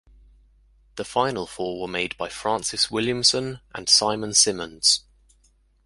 The 0.95 1.05
final 1.05 1.45
four 1.45 1.79
were 1.79 1.87
made 1.87 2.17
by 2.17 2.27
Francis 2.27 2.89
Williamson 2.89 3.59
and 3.75 3.85
Symon 3.87 4.33
Symondes. 4.33 5.01